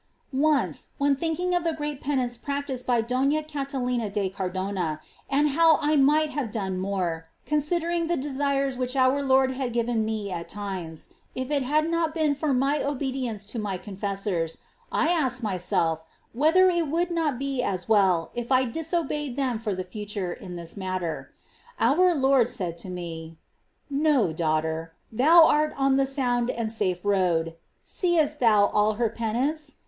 [0.35, 0.55] ^^„12.
[0.55, 3.43] Once, when thinkins: of the great penance DonaCata '°°_^_ lina de Car practised by Dona
[3.43, 9.21] Catalina de Cardona,^ and how I might have done more, considering the desires which our
[9.21, 13.59] Lord had given me at times, if it had not been for my obedience to
[13.59, 14.61] my confessors,
[14.91, 19.75] I asked myself whether it would not be as well if I disobeyed them for
[19.75, 21.31] the future in this matter.
[21.79, 27.05] Our Lord said to me:*' No, My daughter; thou art on the sound and safe
[27.05, 27.53] road.
[27.83, 29.75] Seest thou all her penance